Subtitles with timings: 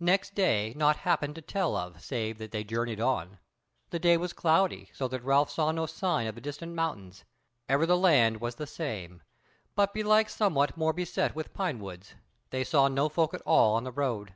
[0.00, 3.38] Next day naught happed to tell of save that they journeyed on;
[3.90, 7.22] the day was cloudy, so that Ralph saw no sign of the distant mountains;
[7.68, 9.22] ever the land was the same,
[9.76, 12.14] but belike somewhat more beset with pinewoods;
[12.50, 14.34] they saw no folk at all on the road.